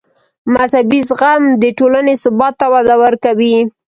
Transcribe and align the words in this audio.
مذهبي 0.53 0.99
زغم 1.09 1.43
د 1.61 1.63
ټولنې 1.77 2.13
ثبات 2.23 2.53
ته 2.59 2.65
وده 2.73 2.95
ورکوي. 3.03 3.57